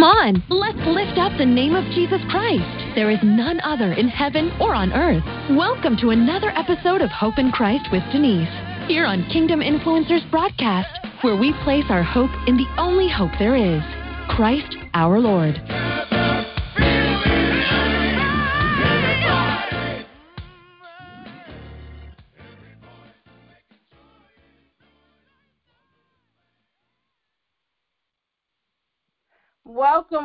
[0.00, 2.94] Come on, let's lift up the name of Jesus Christ.
[2.94, 5.22] There is none other in heaven or on earth.
[5.50, 8.48] Welcome to another episode of Hope in Christ with Denise,
[8.88, 10.88] here on Kingdom Influencers Broadcast,
[11.20, 13.82] where we place our hope in the only hope there is
[14.30, 15.60] Christ our Lord.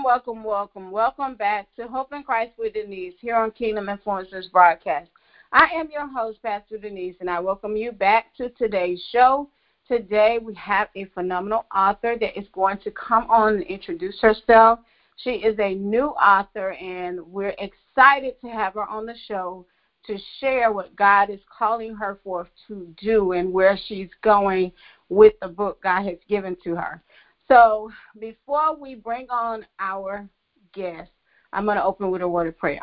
[0.06, 1.34] Welcome, welcome, welcome.
[1.34, 5.10] Back to Hope in Christ with Denise here on Kingdom Influencers Broadcast.
[5.52, 9.50] I am your host, Pastor Denise, and I welcome you back to today's show.
[9.88, 14.78] Today we have a phenomenal author that is going to come on and introduce herself.
[15.18, 19.66] She is a new author, and we're excited to have her on the show
[20.06, 24.72] to share what God is calling her for to do and where she's going
[25.10, 27.02] with the book God has given to her.
[27.48, 30.28] So before we bring on our
[30.74, 31.10] guest,
[31.54, 32.82] I'm going to open with a word of prayer.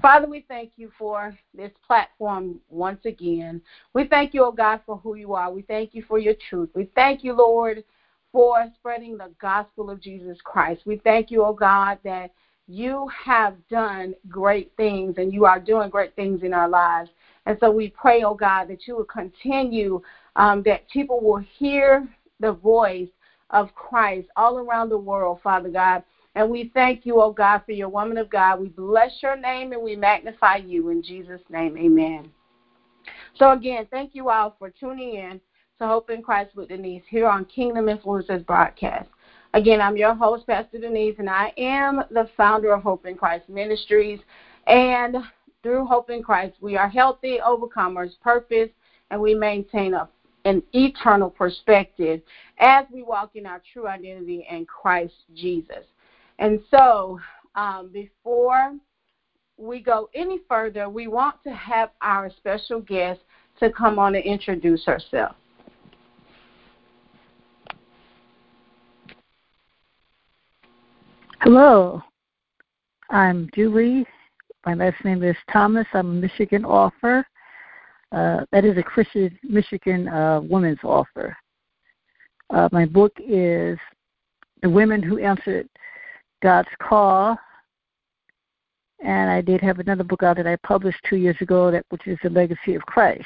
[0.00, 3.60] Father, we thank you for this platform once again.
[3.94, 5.50] We thank you, oh God, for who you are.
[5.50, 6.70] We thank you for your truth.
[6.74, 7.84] We thank you, Lord,
[8.32, 10.82] for spreading the gospel of Jesus Christ.
[10.86, 12.30] We thank you, oh God, that
[12.66, 17.10] you have done great things and you are doing great things in our lives.
[17.46, 20.00] And so we pray, oh God, that you will continue,
[20.36, 23.08] um, that people will hear the voice
[23.50, 26.02] of Christ all around the world, Father God.
[26.34, 28.60] And we thank you, oh God, for your woman of God.
[28.60, 31.76] We bless your name and we magnify you in Jesus' name.
[31.76, 32.30] Amen.
[33.34, 35.40] So, again, thank you all for tuning in
[35.78, 39.08] to Hope in Christ with Denise here on Kingdom Influencers broadcast.
[39.54, 43.48] Again, I'm your host, Pastor Denise, and I am the founder of Hope in Christ
[43.48, 44.20] Ministries.
[44.66, 45.16] And
[45.62, 48.68] through Hope in Christ, we are healthy overcomers, purpose,
[49.10, 50.08] and we maintain a
[50.44, 52.20] an eternal perspective
[52.58, 55.84] as we walk in our true identity in Christ Jesus.
[56.38, 57.20] And so,
[57.54, 58.74] um, before
[59.58, 63.20] we go any further, we want to have our special guest
[63.58, 65.36] to come on and introduce herself.
[71.42, 72.02] Hello,
[73.10, 74.06] I'm Julie.
[74.66, 75.86] My last name is Thomas.
[75.94, 77.26] I'm a Michigan author.
[78.12, 81.36] Uh, that is a Christian Michigan uh, women's author.
[82.50, 83.78] Uh, my book is
[84.62, 85.68] The Women Who Answered
[86.42, 87.38] God's Call.
[89.02, 92.06] And I did have another book out that I published two years ago, that which
[92.06, 93.24] is The Legacy of Christ.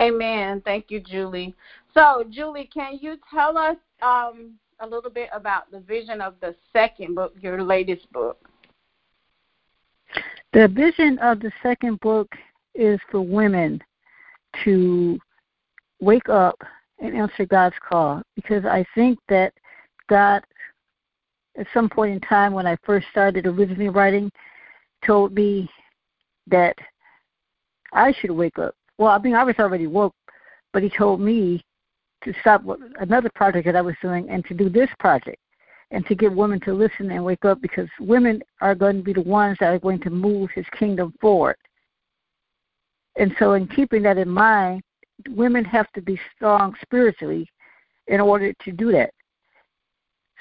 [0.00, 0.60] Amen.
[0.64, 1.54] Thank you, Julie.
[1.94, 6.54] So, Julie, can you tell us um, a little bit about the vision of the
[6.72, 8.46] second book, your latest book?
[10.52, 12.28] The vision of the second book
[12.74, 13.82] is for women
[14.64, 15.18] to
[16.00, 16.58] wake up
[16.98, 19.52] and answer God's call because I think that
[20.08, 20.42] God,
[21.58, 24.30] at some point in time when I first started originally writing,
[25.04, 25.68] told me
[26.46, 26.76] that
[27.92, 28.74] I should wake up.
[28.98, 30.14] Well, I mean, I was already woke,
[30.72, 31.62] but He told me
[32.24, 32.62] to stop
[32.98, 35.38] another project that I was doing and to do this project
[35.90, 39.12] and to get women to listen and wake up because women are going to be
[39.12, 41.56] the ones that are going to move his kingdom forward.
[43.16, 44.82] And so, in keeping that in mind,
[45.30, 47.48] women have to be strong spiritually
[48.08, 49.10] in order to do that.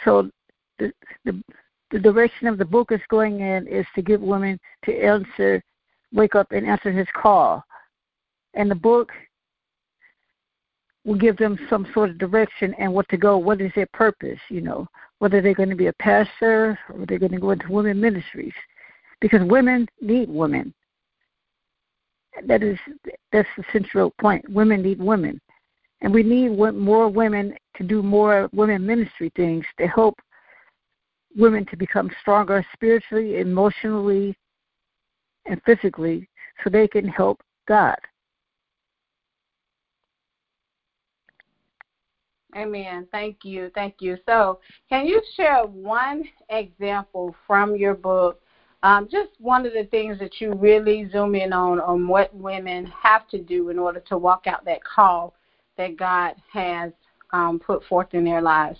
[0.03, 0.29] So,
[0.78, 0.91] the,
[1.23, 1.41] the,
[1.91, 5.63] the direction of the book is going in is to get women to answer,
[6.12, 7.63] wake up and answer his call.
[8.56, 9.12] And the book
[11.06, 13.38] will give them some sort of direction and what to go.
[13.38, 14.39] What is their purpose?
[14.50, 14.88] You know,
[15.20, 18.53] whether they're going to be a pastor or they're going to go into women ministries,
[19.22, 20.74] because women need women.
[22.46, 22.78] That is
[23.31, 24.48] that's the central point.
[24.50, 25.40] Women need women,
[26.02, 30.16] and we need more women to do more women ministry things to help
[31.38, 34.38] women to become stronger spiritually, emotionally,
[35.45, 36.28] and physically,
[36.63, 37.98] so they can help God.
[42.56, 43.07] Amen.
[43.12, 43.69] Thank you.
[43.75, 44.18] Thank you.
[44.25, 44.60] So,
[44.90, 48.42] can you share one example from your book?
[48.84, 52.86] Um, just one of the things that you really zoom in on on what women
[52.86, 55.34] have to do in order to walk out that call
[55.78, 56.92] that God has
[57.34, 58.80] um, put forth in their lives.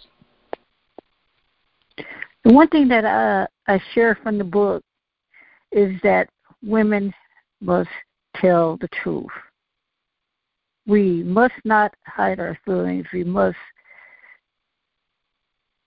[1.98, 4.84] The one thing that I, I share from the book
[5.72, 6.30] is that
[6.64, 7.14] women
[7.60, 7.90] must
[8.36, 9.26] tell the truth.
[10.88, 13.06] We must not hide our feelings.
[13.12, 13.58] We must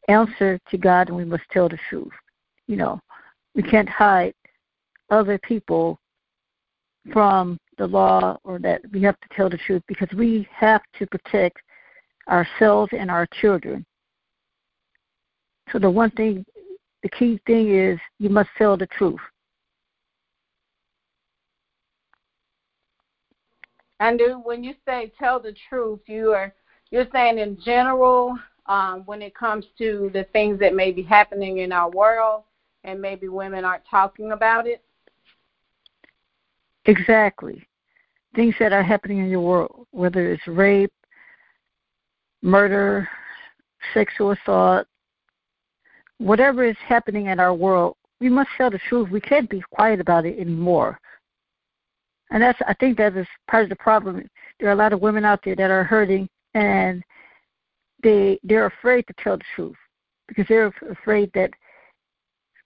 [0.08, 2.12] answer to God and we must tell the truth.
[2.66, 3.00] You know,
[3.54, 4.34] we can't hide
[5.10, 5.98] other people
[7.12, 11.06] from the law or that we have to tell the truth because we have to
[11.06, 11.58] protect
[12.28, 13.84] ourselves and our children.
[15.72, 16.44] So the one thing,
[17.02, 19.20] the key thing is you must tell the truth.
[24.00, 26.54] And when you say tell the truth, you are
[26.90, 31.58] you're saying in general um, when it comes to the things that may be happening
[31.58, 32.44] in our world,
[32.84, 34.82] and maybe women aren't talking about it.
[36.86, 37.66] Exactly,
[38.34, 40.92] things that are happening in your world, whether it's rape,
[42.40, 43.08] murder,
[43.92, 44.86] sexual assault,
[46.18, 49.10] whatever is happening in our world, we must tell the truth.
[49.10, 50.98] We can't be quiet about it anymore.
[52.30, 54.28] And that's I think that is part of the problem.
[54.58, 57.02] There are a lot of women out there that are hurting and
[58.02, 59.76] they they're afraid to tell the truth
[60.26, 61.50] because they're afraid that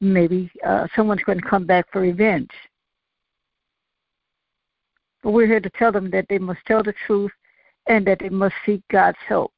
[0.00, 2.50] maybe uh, someone's going to come back for revenge.
[5.23, 7.31] But we're here to tell them that they must tell the truth
[7.87, 9.53] and that they must seek God's help.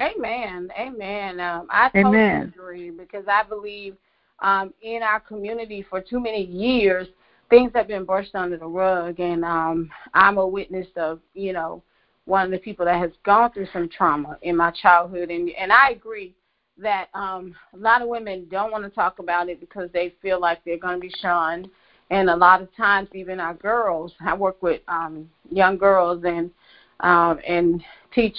[0.00, 0.68] Amen.
[0.76, 1.38] Amen.
[1.38, 2.52] Um, I totally Amen.
[2.52, 3.96] agree because I believe
[4.40, 7.08] um, in our community for too many years,
[7.50, 11.82] things have been brushed under the rug, and um, I'm a witness of, you know,
[12.26, 15.72] one of the people that has gone through some trauma in my childhood, and and
[15.72, 16.34] I agree
[16.78, 20.40] that um, a lot of women don't want to talk about it because they feel
[20.40, 21.68] like they're going to be shunned,
[22.10, 24.12] and a lot of times even our girls.
[24.20, 26.50] I work with um, young girls and
[27.00, 27.82] um, and
[28.14, 28.36] teach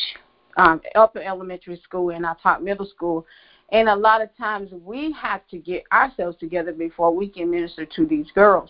[0.57, 3.25] um, upper elementary school, and I taught middle school.
[3.71, 7.85] And a lot of times we have to get ourselves together before we can minister
[7.85, 8.69] to these girls.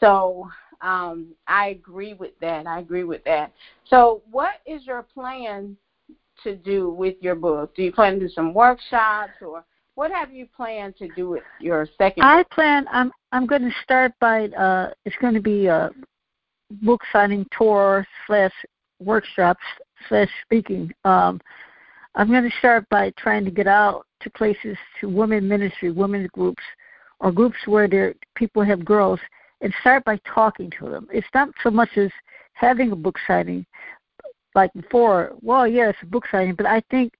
[0.00, 0.48] So
[0.80, 2.66] um, I agree with that.
[2.66, 3.52] I agree with that.
[3.88, 5.76] So, what is your plan
[6.44, 7.74] to do with your book?
[7.74, 9.64] Do you plan to do some workshops, or
[9.96, 12.22] what have you planned to do with your second?
[12.22, 12.50] I book?
[12.50, 12.86] plan.
[12.92, 14.46] I'm I'm going to start by.
[14.48, 15.90] Uh, it's going to be a
[16.82, 18.52] book signing tour slash
[19.00, 19.64] workshops
[20.08, 20.92] slash speaking.
[21.04, 21.40] Um,
[22.14, 26.30] I'm going to start by trying to get out to places to women ministry, women's
[26.30, 26.62] groups,
[27.20, 29.20] or groups where there people have girls,
[29.60, 31.08] and start by talking to them.
[31.12, 32.10] It's not so much as
[32.52, 33.66] having a book signing
[34.54, 35.32] like before.
[35.42, 37.12] Well, yes, yeah, a book signing, but I think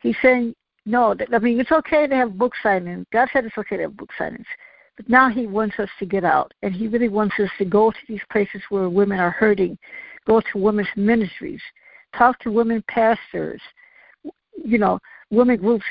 [0.00, 0.54] he's saying
[0.86, 1.14] no.
[1.32, 3.04] I mean, it's okay to have book signings.
[3.12, 4.46] God said it's okay to have book signings.
[4.96, 7.90] But now he wants us to get out, and he really wants us to go
[7.90, 9.78] to these places where women are hurting,
[10.26, 11.60] go to women's ministries,
[12.16, 13.60] talk to women pastors,
[14.62, 14.98] you know,
[15.30, 15.84] women groups,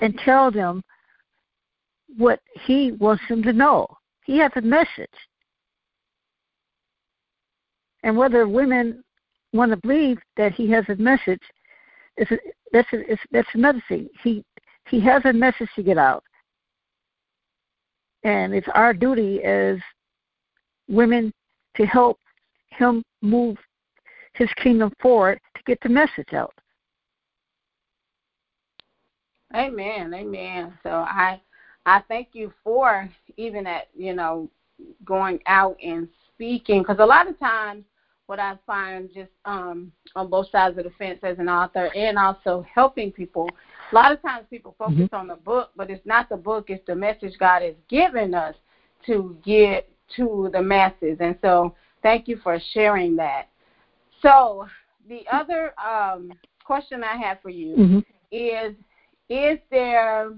[0.00, 0.82] and tell them
[2.16, 3.86] what he wants them to know.
[4.24, 5.08] He has a message.
[8.02, 9.02] And whether women
[9.52, 11.40] want to believe that he has a message,
[12.16, 12.30] that's
[12.92, 14.08] a, that's another thing.
[14.22, 14.44] He
[14.88, 16.24] he has a message to get out,
[18.24, 19.78] and it's our duty as
[20.88, 21.32] women
[21.76, 22.18] to help
[22.70, 23.56] him move
[24.34, 26.54] his kingdom forward to get the message out.
[29.54, 30.14] Amen.
[30.14, 30.72] Amen.
[30.82, 31.40] So I
[31.86, 34.48] I thank you for even at, you know,
[35.04, 37.84] going out and speaking because a lot of times
[38.26, 42.18] what I find just um on both sides of the fence as an author and
[42.18, 43.48] also helping people,
[43.90, 45.16] a lot of times people focus mm-hmm.
[45.16, 48.54] on the book, but it's not the book, it's the message God has given us
[49.06, 51.16] to get to the masses.
[51.20, 53.48] And so thank you for sharing that.
[54.22, 54.66] So
[55.08, 56.32] the other um,
[56.64, 57.98] question I have for you mm-hmm.
[58.30, 58.74] is
[59.30, 60.32] is there,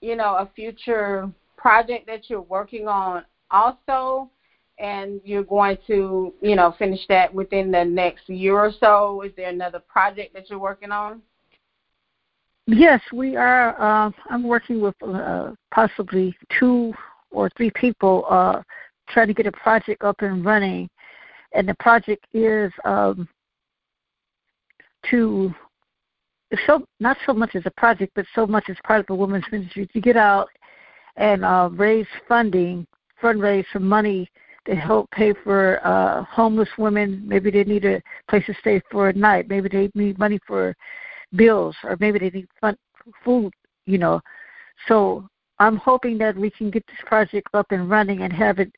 [0.00, 4.30] you know, a future project that you're working on also,
[4.78, 9.22] and you're going to, you know, finish that within the next year or so?
[9.22, 11.22] Is there another project that you're working on?
[12.66, 13.80] Yes, we are.
[13.80, 16.92] Uh, I'm working with uh, possibly two
[17.30, 18.62] or three people uh,
[19.08, 20.88] trying to get a project up and running,
[21.54, 23.28] and the project is um,
[25.10, 25.52] to
[26.66, 29.44] so not so much as a project, but so much as part of the women's
[29.50, 30.48] ministry to get out
[31.16, 32.86] and uh, raise funding,
[33.22, 34.28] fundraise some money
[34.66, 37.22] to help pay for uh, homeless women.
[37.24, 39.48] Maybe they need a place to stay for a night.
[39.48, 40.74] Maybe they need money for
[41.34, 42.76] bills, or maybe they need fun,
[43.24, 43.52] food.
[43.86, 44.20] You know,
[44.86, 45.28] so
[45.58, 48.72] I'm hoping that we can get this project up and running and have it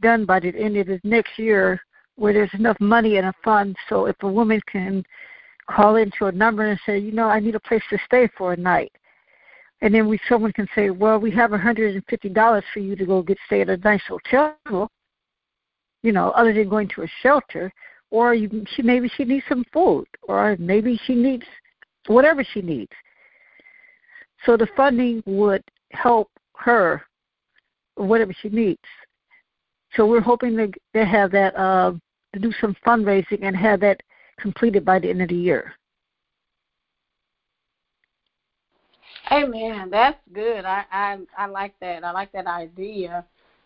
[0.00, 1.80] done by the end of the next year,
[2.16, 5.04] where there's enough money in a fund so if a woman can
[5.70, 8.52] call into a number and say, you know, I need a place to stay for
[8.52, 8.92] a night.
[9.82, 12.80] And then we someone can say, well, we have a hundred and fifty dollars for
[12.80, 14.90] you to go get stay at a nice hotel,
[16.02, 17.72] you know, other than going to a shelter,
[18.10, 21.44] or you, she maybe she needs some food, or maybe she needs
[22.06, 22.92] whatever she needs.
[24.44, 27.02] So the funding would help her,
[27.96, 28.80] whatever she needs.
[29.94, 31.92] So we're hoping to, to have that uh,
[32.32, 34.00] to do some fundraising and have that
[34.40, 35.72] completed by the end of the year.
[39.32, 39.90] Amen.
[39.90, 40.64] That's good.
[40.64, 42.04] I I, I like that.
[42.04, 43.24] I like that idea.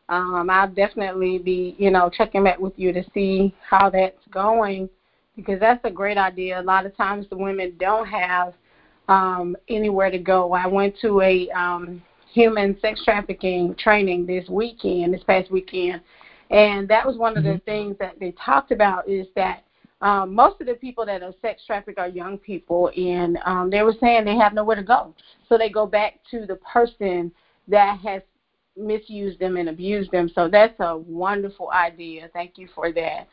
[0.08, 4.88] Um, I'll definitely be, you know, checking back with you to see how that's going
[5.36, 6.60] because that's a great idea.
[6.60, 8.54] A lot of times the women don't have
[9.08, 10.52] um, anywhere to go.
[10.52, 16.00] I went to a um, human sex trafficking training this weekend, this past weekend,
[16.50, 17.70] and that was one of the mm-hmm.
[17.70, 19.64] things that they talked about is that
[20.00, 23.82] um, most of the people that are sex trafficked are young people, and um, they
[23.82, 25.14] were saying they have nowhere to go,
[25.48, 27.30] so they go back to the person
[27.68, 28.22] that has
[28.76, 30.30] misused them and abused them.
[30.34, 32.30] So that's a wonderful idea.
[32.32, 33.28] Thank you for that.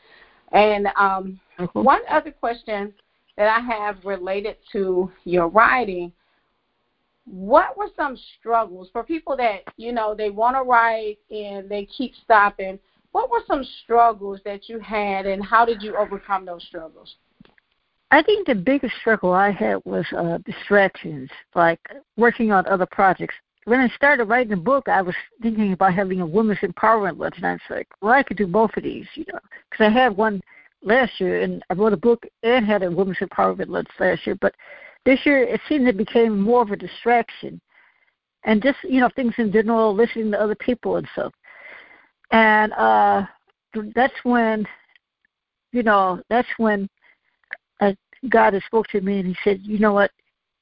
[0.52, 1.84] And um, mm-hmm.
[1.84, 2.94] one other question
[3.38, 6.12] that I have related to your writing
[7.30, 11.86] what were some struggles for people that you know they want to write and they
[11.86, 12.80] keep stopping
[13.12, 17.16] what were some struggles that you had and how did you overcome those struggles?
[18.12, 21.80] I think the biggest struggle i had was uh distractions like
[22.16, 23.36] working on other projects.
[23.66, 27.36] When i started writing the book i was thinking about having a women's empowerment lunch
[27.38, 29.90] and i was like well i could do both of these you know because i
[29.90, 30.40] had one
[30.84, 34.38] last year and i wrote a book and had a women's empowerment lunch last year
[34.40, 34.56] but
[35.08, 37.62] this year, it seemed it became more of a distraction,
[38.44, 41.34] and just you know things in general, listening to other people and stuff.
[42.32, 43.26] And uh,
[43.96, 44.68] that's when,
[45.72, 46.90] you know, that's when
[47.80, 47.94] uh,
[48.30, 50.12] God has spoke to me and He said, you know what,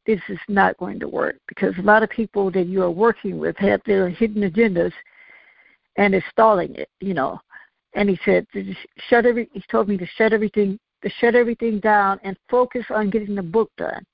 [0.06, 3.40] this is not going to work because a lot of people that you are working
[3.40, 4.92] with have their hidden agendas,
[5.98, 7.40] and it's stalling it, you know.
[7.94, 8.46] And He said,
[9.10, 9.50] shut every.
[9.54, 13.42] He told me to shut everything, to shut everything down and focus on getting the
[13.42, 14.06] book done.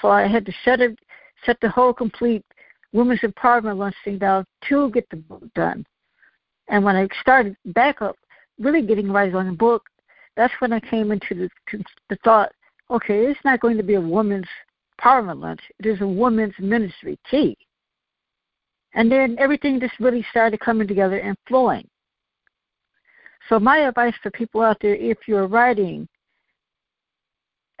[0.00, 0.98] So I had to shut it,
[1.44, 2.44] shut the whole complete
[2.92, 5.84] women's empowerment lunch thing down to get the book done.
[6.68, 8.16] And when I started back up,
[8.58, 9.84] really getting right on the book,
[10.36, 12.52] that's when I came into the, the thought,
[12.90, 14.46] okay, it's not going to be a woman's
[15.00, 15.60] empowerment lunch.
[15.78, 17.56] It is a woman's ministry tea.
[18.94, 21.88] And then everything just really started coming together and flowing.
[23.48, 26.08] So my advice for people out there, if you're writing,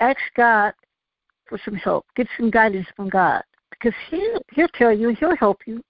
[0.00, 0.72] ask God
[1.46, 2.06] for some help.
[2.16, 5.82] Get some guidance from God because He'll, he'll tell you, He'll help you.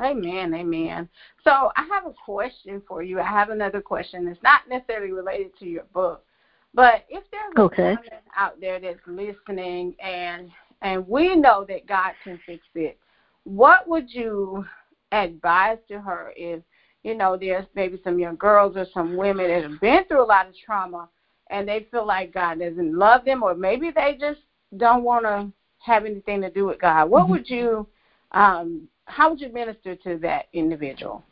[0.00, 1.08] Amen, amen.
[1.42, 3.20] So I have a question for you.
[3.20, 4.28] I have another question.
[4.28, 6.24] It's not necessarily related to your book,
[6.72, 7.82] but if there's a okay.
[7.90, 10.50] woman out there that's listening and
[10.82, 12.98] and we know that God can fix it,
[13.44, 14.64] what would you
[15.12, 16.62] advise to her if
[17.04, 20.26] you know, there's maybe some young girls or some women that have been through a
[20.26, 21.08] lot of trauma
[21.50, 24.40] and they feel like God doesn't love them or maybe they just
[24.78, 27.10] don't want to have anything to do with God.
[27.10, 27.32] What mm-hmm.
[27.32, 27.86] would you
[28.32, 31.22] um how would you minister to that individual?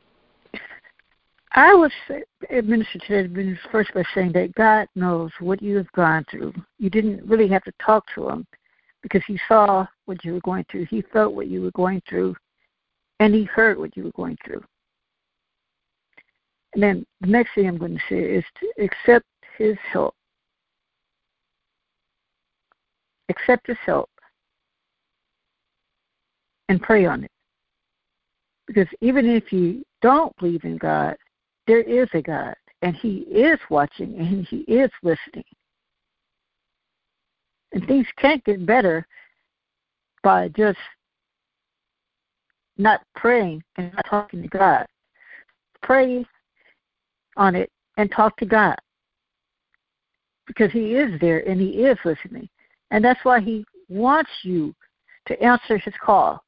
[1.54, 5.76] I would say, administer to that individual first by saying that God knows what you
[5.76, 6.54] have gone through.
[6.78, 8.46] You didn't really have to talk to him
[9.02, 10.86] because he saw what you were going through.
[10.86, 12.34] He felt what you were going through,
[13.20, 14.62] and he heard what you were going through.
[16.74, 19.26] And then the next thing I'm going to say is to accept
[19.58, 20.14] his help.
[23.28, 24.08] Accept his help
[26.68, 27.31] and pray on it.
[28.72, 31.16] Because even if you don't believe in God,
[31.66, 35.44] there is a God, and He is watching and He is listening.
[37.72, 39.06] And things can't get better
[40.22, 40.78] by just
[42.78, 44.86] not praying and not talking to God.
[45.82, 46.24] Pray
[47.36, 48.76] on it and talk to God
[50.46, 52.48] because He is there and He is listening.
[52.90, 54.74] And that's why He wants you
[55.26, 56.42] to answer His call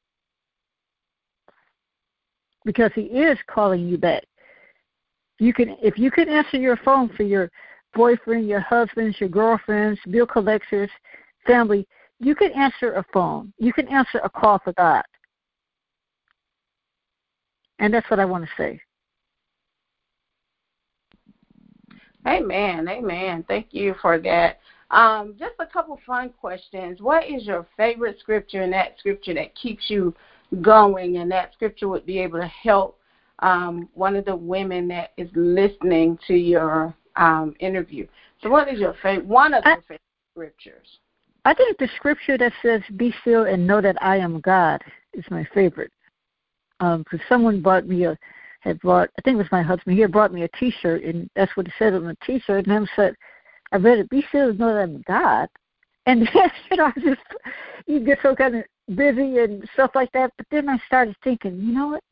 [2.64, 4.24] because He is calling you back.
[5.38, 7.50] You can, if you can answer your phone for your
[7.92, 10.90] boyfriend, your husbands, your girlfriends, bill collectors,
[11.46, 11.86] family,
[12.20, 13.52] you can answer a phone.
[13.58, 15.02] You can answer a call for God.
[17.78, 18.80] And that's what I want to say.
[22.26, 22.88] Amen.
[22.88, 23.44] Amen.
[23.46, 24.60] Thank you for that.
[24.90, 27.00] Um, just a couple fun questions.
[27.00, 30.14] What is your favorite scripture and that scripture that keeps you
[30.54, 32.98] going and that scripture would be able to help
[33.40, 38.06] um, one of the women that is listening to your um, interview?
[38.42, 40.00] So what is your favorite one of your favorite
[40.32, 40.98] scriptures?
[41.44, 44.82] I think the scripture that says, Be still and know that I am God
[45.12, 45.92] is my favorite.
[46.78, 48.18] Because um, someone bought me a
[48.64, 51.28] had brought, I think it was my husband, he had brought me a T-shirt, and
[51.36, 52.66] that's what it said on the T-shirt.
[52.66, 53.14] And I said,
[53.72, 55.48] I read it, be sure to know that I'm God.
[56.06, 56.20] And
[56.70, 57.20] you know, I just,
[57.86, 60.32] you get so kind of busy and stuff like that.
[60.36, 62.02] But then I started thinking, you know what?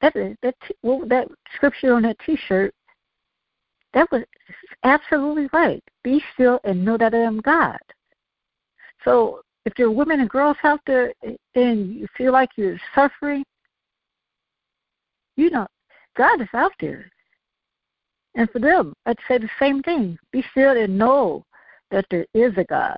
[0.00, 2.74] that that well, that scripture on that T-shirt,
[3.94, 4.22] that was
[4.84, 5.82] absolutely right.
[6.02, 7.78] Be still and know that I am God.
[9.04, 12.80] So if there are women and girls out there eh, and you feel like you're
[12.94, 13.44] suffering,
[15.36, 15.66] you know,
[16.16, 17.10] God is out there.
[18.34, 20.18] And for them, I'd say the same thing.
[20.30, 21.44] Be still and know
[21.90, 22.96] that there is a God.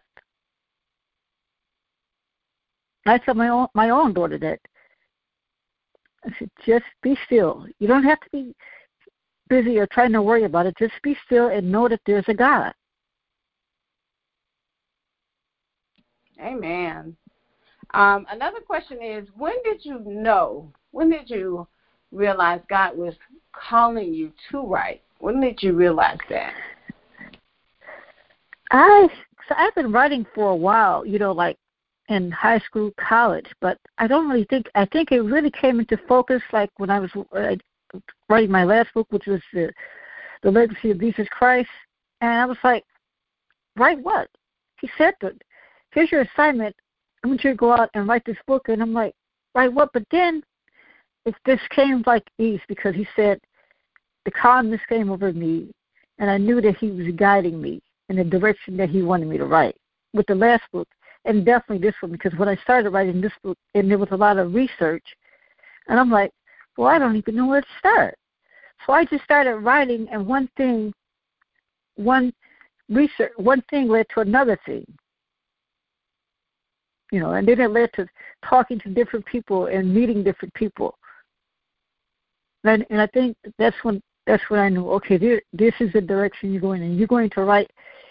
[3.09, 4.61] I tell my own my own daughter that.
[6.25, 7.67] I said, just be still.
[7.79, 8.55] You don't have to be
[9.49, 10.75] busy or trying to worry about it.
[10.79, 12.73] Just be still and know that there's a God.
[16.41, 17.17] Amen.
[17.95, 20.73] Um, another question is, when did you know?
[20.91, 21.67] When did you
[22.12, 23.15] realize God was
[23.53, 25.03] calling you to write?
[25.21, 26.55] When did you realize that?
[28.71, 29.09] I
[29.49, 31.57] so I've been writing for a while, you know, like
[32.09, 35.99] in high school, college, but I don't really think I think it really came into
[36.09, 37.57] focus like when I was uh,
[38.29, 39.73] writing my last book, which was the
[40.43, 41.69] the legacy of Jesus Christ,
[42.21, 42.85] and I was like,
[43.77, 44.29] write what?
[44.81, 45.35] He said that
[45.93, 46.75] here's your assignment.
[47.25, 49.15] I want you to go out and write this book, and I'm like,
[49.55, 49.91] write what?
[49.93, 50.43] But then
[51.27, 53.41] it this came like ease because he said
[54.25, 55.71] the calmness came over me,
[56.19, 59.37] and I knew that he was guiding me in the direction that he wanted me
[59.37, 59.77] to write.
[60.15, 60.88] With the last book,
[61.28, 64.16] and definitely this one, because when I started writing this book, and there was a
[64.16, 65.04] lot of research,
[65.87, 66.32] and I'm like,
[66.76, 68.16] well, I don't even know where to start.
[68.87, 70.92] So I just started writing, and one thing,
[71.97, 72.32] one
[72.88, 74.87] research, one thing led to another thing.
[77.12, 78.06] You know, and then it led to
[78.49, 80.94] talking to different people and meeting different people.
[82.64, 86.02] And, and I think that's when that's when I knew, okay, this, this is the
[86.02, 86.99] direction you're going in.
[86.99, 87.70] You're going to write,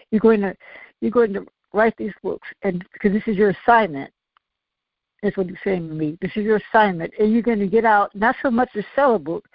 [0.09, 0.55] you're going to,
[0.99, 1.45] you're going to
[1.77, 4.11] write these books, and because this is your assignment.
[5.23, 6.17] That's what he's saying to me.
[6.21, 9.15] This is your assignment, and you're going to get out not so much to sell
[9.15, 9.47] a book,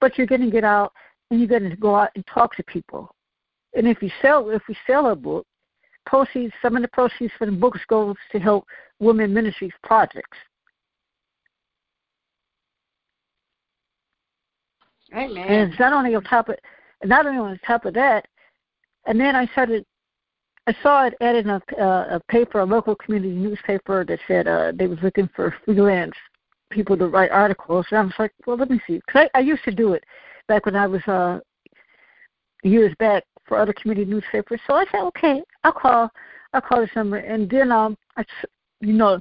[0.00, 0.92] but you're going to get out
[1.30, 3.14] and you're going to go out and talk to people.
[3.74, 5.46] And if you sell, if we sell a book,
[6.06, 8.66] proceeds, some of the proceeds from the books goes to help
[9.00, 10.36] women ministries projects.
[15.14, 15.46] Amen.
[15.46, 16.56] And not only on top of,
[17.04, 18.26] not only on top of that,
[19.06, 19.84] and then I started.
[20.66, 24.46] I saw it added in a, uh, a paper, a local community newspaper that said
[24.46, 26.14] uh, they was looking for freelance
[26.70, 27.84] people to write articles.
[27.90, 29.00] And I was like, well, let me see.
[29.10, 30.04] Cause I, I used to do it
[30.46, 31.40] back when I was uh,
[32.62, 34.60] years back for other community newspapers.
[34.66, 36.10] So I said, okay, I'll call.
[36.52, 37.16] I'll call this number.
[37.16, 38.24] And then, um, I,
[38.80, 39.20] you know,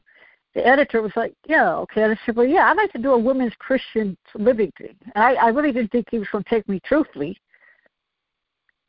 [0.53, 2.03] the editor was like, yeah, okay.
[2.03, 4.95] And I said, well, yeah, I'd like to do a women's Christian living thing.
[5.15, 7.37] And I, I really didn't think he was going to take me truthfully.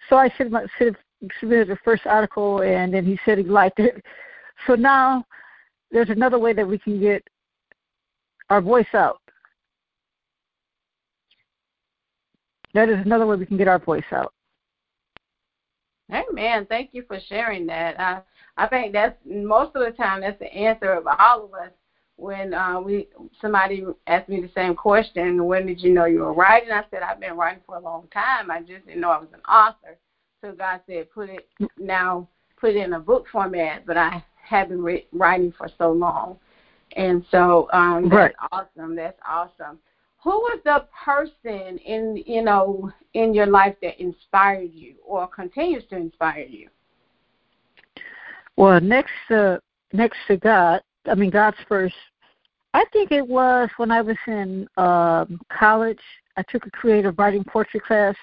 [0.09, 0.97] So I said, said
[1.41, 4.05] submitted the first article, and then he said he liked it.
[4.69, 5.25] So now
[5.91, 7.27] there's another way that we can get
[8.49, 9.19] our voice out.
[12.75, 14.33] That is another way we can get our voice out.
[16.13, 16.67] Amen.
[16.67, 17.99] Thank you for sharing that.
[17.99, 18.21] I
[18.57, 21.73] I think that's most of the time that's the answer of all of us
[22.17, 23.09] when uh, we
[23.41, 25.45] somebody asked me the same question.
[25.45, 26.71] When did you know you were writing?
[26.71, 28.51] I said I've been writing for a long time.
[28.51, 29.99] I just didn't know I was an author.
[30.43, 32.29] So God said, put it now,
[32.61, 33.87] put it in a book format.
[33.87, 36.37] But I have been re- writing for so long,
[36.97, 38.35] and so um, that's right.
[38.51, 38.97] awesome.
[38.97, 39.79] That's awesome.
[40.25, 45.85] Who was the person in you know in your life that inspired you or continues
[45.91, 46.69] to inspire you?
[48.57, 49.59] Well, next uh,
[49.93, 51.95] next to God, I mean God's first.
[52.75, 56.01] I think it was when I was in um, college.
[56.37, 58.17] I took a creative writing poetry class,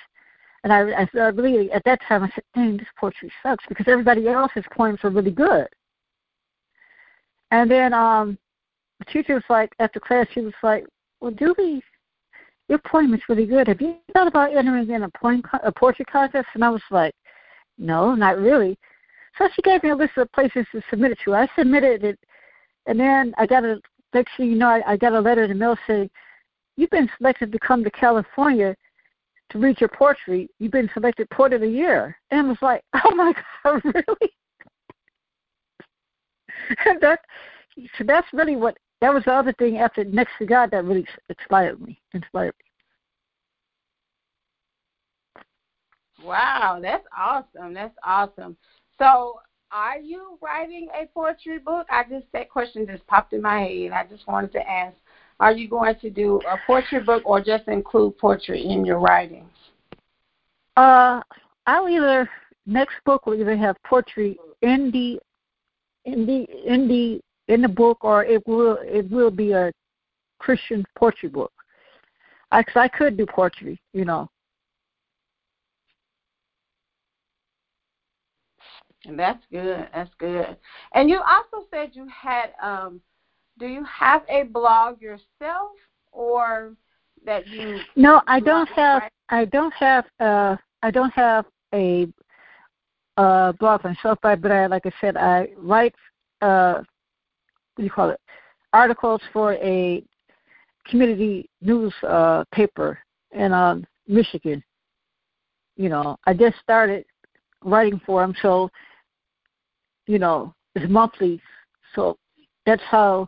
[0.64, 4.28] and I, I, really, at that time, I said, dang, this poetry sucks because everybody
[4.28, 5.68] else's poems are really good.
[7.52, 8.38] And then um,
[9.00, 10.86] the teacher was like, after class, she was like,
[11.22, 11.82] well, Julie,
[12.68, 13.68] your poem is really good.
[13.68, 16.48] Have you thought about entering in a poem, a poetry contest?
[16.54, 17.16] And I was like,
[17.78, 18.78] no, not really.
[19.38, 21.34] So she gave me a list of places to submit it to.
[21.34, 22.20] I submitted it,
[22.86, 23.80] and then I got a
[24.14, 26.10] next thing you know, I, I got a letter in the mail saying,
[26.76, 28.76] "You've been selected to come to California
[29.50, 32.18] to read your poetry, you've been selected poet of the year.
[32.32, 33.34] And I was like, oh my
[33.64, 34.34] God, really?
[36.86, 37.20] and that,
[37.98, 41.06] so that's really what, that was the other thing after Next to God that really
[41.30, 42.70] inspired me, inspired me.
[46.24, 47.74] Wow, that's awesome.
[47.74, 48.58] That's awesome.
[48.98, 49.40] So,
[49.72, 51.88] are you writing a poetry book?
[51.90, 53.92] I just that question just popped in my head.
[53.92, 54.98] I just wanted to ask
[55.40, 59.48] are you going to do a portrait book or just include portrait in your writings?
[60.76, 61.22] Uh,
[61.66, 62.30] I'll either
[62.66, 65.20] next book will either have portrait in the
[66.06, 67.22] in the in the
[67.52, 69.72] in the book or it will it will be a
[70.40, 71.52] Christian portrait book.
[72.52, 74.30] I, cause I could do poetry, you know.
[79.06, 79.88] And that's good.
[79.94, 80.58] That's good.
[80.94, 83.02] And you also said you had um
[83.60, 85.72] do you have a blog yourself
[86.12, 86.74] or
[87.26, 92.08] that you No, I don't have I don't have uh I don't have a
[93.18, 95.94] uh blog myself but I like I said I write
[96.42, 98.20] uh what do you call it?
[98.74, 100.04] Articles for a
[100.88, 102.98] community news uh paper
[103.34, 104.64] in uh Michigan.
[105.76, 107.06] You know, I just started
[107.64, 108.70] writing for them so
[110.08, 111.40] you know, it's monthly.
[111.94, 112.18] So
[112.66, 113.28] that's how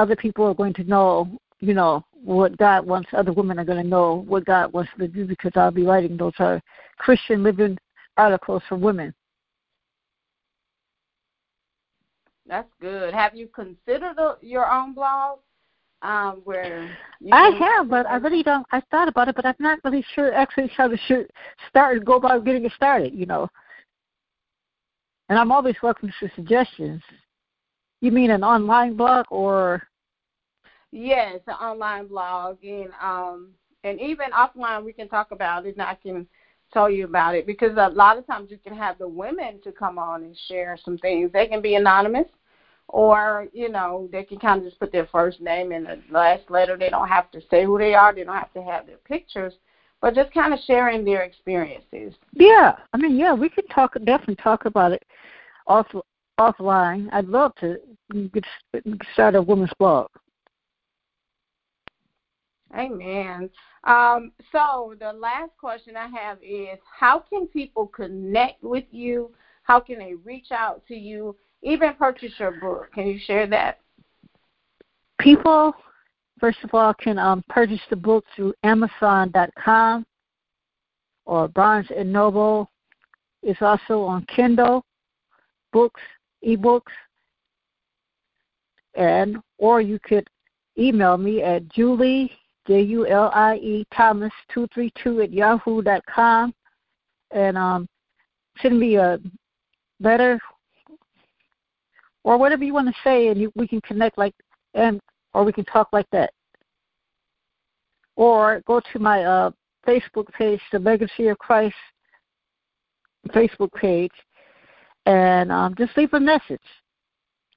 [0.00, 1.28] other people are going to know,
[1.60, 3.10] you know, what God wants.
[3.12, 6.16] Other women are going to know what God wants to do because I'll be writing
[6.16, 6.60] those are
[6.98, 7.76] Christian living
[8.16, 9.14] articles for women.
[12.46, 13.14] That's good.
[13.14, 15.38] Have you considered your own blog?
[16.02, 16.90] Um, where
[17.30, 18.66] I have, but I really don't.
[18.72, 20.96] I thought about it, but I'm not really sure actually how to
[21.68, 23.12] start and go about getting it started.
[23.14, 23.48] You know.
[25.28, 27.02] And I'm always welcome to suggestions.
[28.00, 29.89] You mean an online blog or?
[30.92, 33.50] Yes, an online blog, and um,
[33.84, 36.26] and even offline we can talk about it, and I can
[36.72, 39.72] tell you about it because a lot of times you can have the women to
[39.72, 41.30] come on and share some things.
[41.32, 42.26] They can be anonymous,
[42.88, 46.50] or you know they can kind of just put their first name and the last
[46.50, 46.76] letter.
[46.76, 48.14] They don't have to say who they are.
[48.14, 49.54] They don't have to have their pictures
[50.00, 52.14] but just kind of sharing their experiences.
[52.32, 55.02] Yeah, I mean, yeah, we could talk definitely talk about it
[55.66, 55.86] off
[56.38, 57.08] offline.
[57.12, 57.76] I'd love to
[59.12, 60.08] start a women's blog.
[62.76, 63.50] Amen.
[63.84, 69.32] Um, so the last question I have is, how can people connect with you?
[69.64, 71.36] How can they reach out to you?
[71.62, 72.92] Even purchase your book.
[72.94, 73.80] Can you share that?
[75.18, 75.74] People
[76.40, 80.06] First of all, can um, purchase the book through Amazon.com
[81.26, 82.70] or Barnes and Noble.
[83.42, 84.82] It's also on Kindle,
[85.70, 86.00] books,
[86.46, 86.92] ebooks,
[88.94, 90.26] and or you could
[90.78, 92.32] email me at Julie
[92.70, 96.54] J U L I E Thomas two three two at yahoo dot com
[97.32, 97.88] and um,
[98.62, 99.18] send me a
[99.98, 100.38] letter
[102.22, 104.34] or whatever you want to say, and you, we can connect like
[104.74, 105.00] and
[105.34, 106.32] or we can talk like that.
[108.14, 109.50] Or go to my uh,
[109.84, 111.74] Facebook page, the Legacy of Christ
[113.30, 114.12] Facebook page,
[115.06, 116.60] and um, just leave a message.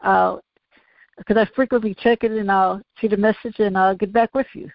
[0.02, 4.48] because I frequently check it and I'll see the message and I'll get back with
[4.54, 4.72] you.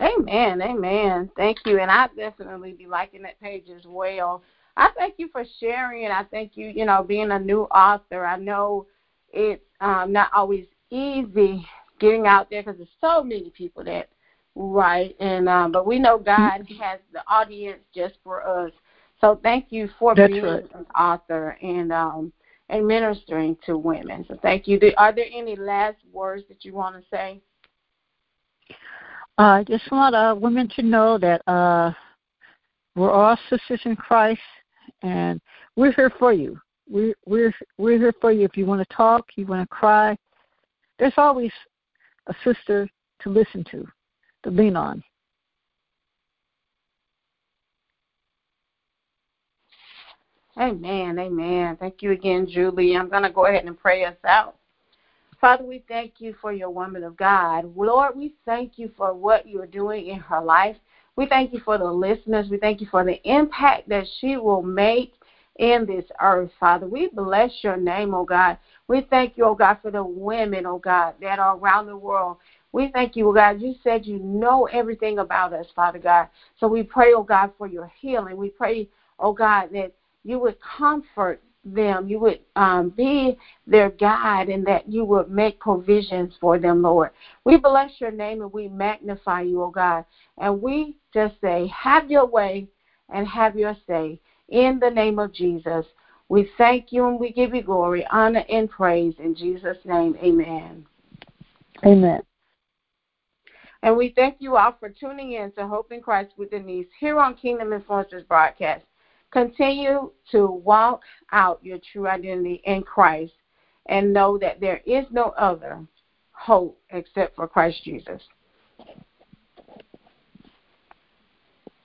[0.00, 1.30] Amen, amen.
[1.36, 4.42] Thank you, and I definitely be liking that page as well.
[4.76, 6.10] I thank you for sharing.
[6.10, 8.24] I thank you, you know, being a new author.
[8.24, 8.86] I know
[9.32, 11.66] it's um, not always easy
[12.00, 14.08] getting out there because there's so many people that
[14.54, 16.82] write, and um, but we know God mm-hmm.
[16.82, 18.72] has the audience just for us.
[19.20, 20.64] So thank you for That's being right.
[20.74, 22.32] an author and um,
[22.68, 24.24] and ministering to women.
[24.28, 24.80] So thank you.
[24.96, 27.40] Are there any last words that you want to say?
[29.36, 31.92] I just want uh, women to know that uh,
[32.94, 34.40] we're all sisters in Christ,
[35.02, 35.40] and
[35.74, 36.60] we're here for you.
[36.88, 38.44] We're we're we're here for you.
[38.44, 40.16] If you want to talk, you want to cry,
[40.98, 41.50] there's always
[42.28, 42.88] a sister
[43.22, 43.86] to listen to,
[44.44, 45.02] to lean on.
[50.56, 51.18] Amen.
[51.18, 51.76] Amen.
[51.80, 52.96] Thank you again, Julie.
[52.96, 54.56] I'm going to go ahead and pray us out.
[55.44, 57.70] Father, we thank you for your woman of God.
[57.76, 60.74] Lord, we thank you for what you're doing in her life.
[61.16, 62.46] We thank you for the listeners.
[62.50, 65.12] We thank you for the impact that she will make
[65.58, 66.86] in this earth, Father.
[66.86, 68.56] We bless your name, oh God.
[68.88, 72.38] We thank you, oh God, for the women, oh God, that are around the world.
[72.72, 73.60] We thank you, oh God.
[73.60, 76.26] You said you know everything about us, Father God.
[76.58, 78.38] So we pray, oh God, for your healing.
[78.38, 79.90] We pray, oh God, that
[80.24, 82.08] you would comfort them.
[82.08, 87.10] You would um, be their guide and that you would make provisions for them, Lord.
[87.44, 90.04] We bless your name and we magnify you, oh God.
[90.38, 92.68] And we just say, have your way
[93.12, 95.86] and have your say in the name of Jesus.
[96.28, 99.14] We thank you and we give you glory, honor, and praise.
[99.18, 100.86] In Jesus' name, amen.
[101.84, 102.22] Amen.
[103.82, 107.20] And we thank you all for tuning in to Hope in Christ with Denise here
[107.20, 108.84] on Kingdom Influencers broadcast.
[109.34, 113.32] Continue to walk out your true identity in Christ
[113.86, 115.84] and know that there is no other
[116.30, 118.22] hope except for Christ Jesus.